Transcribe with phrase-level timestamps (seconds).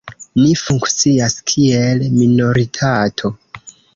[0.43, 3.33] Ni funkcias kiel minoritato.